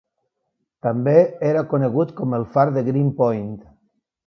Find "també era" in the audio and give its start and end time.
0.85-1.63